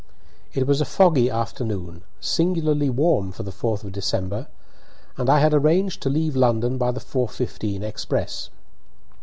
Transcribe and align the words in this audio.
It 0.55 0.65
was 0.65 0.81
a 0.81 0.85
foggy 0.85 1.29
afternoon, 1.29 2.01
singularly 2.19 2.89
warm 2.89 3.31
for 3.31 3.43
the 3.43 3.51
4th 3.51 3.83
of 3.83 3.91
December, 3.91 4.47
and 5.15 5.29
I 5.29 5.37
had 5.37 5.53
arranged 5.53 6.01
to 6.01 6.09
leave 6.09 6.35
London 6.35 6.79
by 6.79 6.89
the 6.89 6.99
4:15 6.99 7.83
express. 7.83 8.49